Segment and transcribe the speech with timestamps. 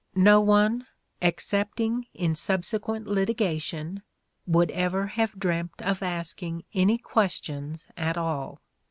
[0.15, 0.87] No one,
[1.21, 4.01] excepting in subsequent litigation,
[4.47, 6.63] would ever have dreamt of asking..
[6.73, 8.61] any questions at all.